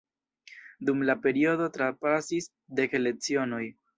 Dum 0.89 1.03
la 1.09 1.15
periodo 1.25 1.69
trapasis 1.77 2.49
dek 2.79 2.99
lecionoj. 3.05 3.63